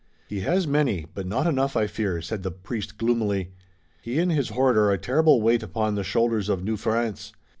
"He 0.27 0.39
has 0.39 0.65
many, 0.65 1.05
but 1.13 1.27
not 1.27 1.45
enough, 1.45 1.77
I 1.77 1.85
fear," 1.85 2.23
said 2.23 2.41
the 2.41 2.49
priest 2.49 2.97
gloomily. 2.97 3.51
"He 4.01 4.17
and 4.17 4.31
his 4.31 4.49
horde 4.49 4.75
are 4.77 4.89
a 4.89 4.97
terrible 4.97 5.43
weight 5.43 5.61
upon 5.61 5.93
the 5.93 6.03
shoulders 6.03 6.49
of 6.49 6.63
New 6.63 6.75
France. 6.75 7.33